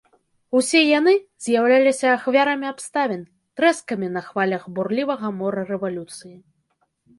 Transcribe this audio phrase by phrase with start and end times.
[0.59, 1.11] Усе яны
[1.47, 3.21] з'яўляліся ахвярамі абставін,
[3.61, 6.35] трэскамі на хвалях бурлівага мора рэвалюцыі.